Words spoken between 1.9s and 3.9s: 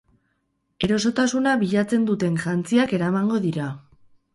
duten jantziak eramango dira.